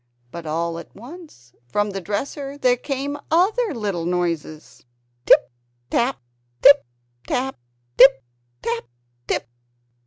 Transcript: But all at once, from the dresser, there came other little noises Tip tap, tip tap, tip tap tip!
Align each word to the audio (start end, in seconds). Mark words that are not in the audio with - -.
But 0.31 0.47
all 0.47 0.79
at 0.79 0.95
once, 0.95 1.53
from 1.67 1.91
the 1.91 2.01
dresser, 2.01 2.57
there 2.57 2.75
came 2.75 3.19
other 3.29 3.71
little 3.75 4.07
noises 4.07 4.83
Tip 5.27 5.51
tap, 5.91 6.19
tip 6.59 6.87
tap, 7.27 7.59
tip 7.99 8.23
tap 8.63 8.85
tip! 9.27 9.47